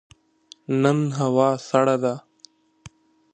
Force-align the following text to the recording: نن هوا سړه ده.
نن 0.81 0.99
هوا 1.17 1.49
سړه 1.67 1.95
ده. 2.03 2.15